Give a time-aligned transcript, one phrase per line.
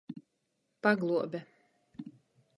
[0.81, 1.39] Pagluobe.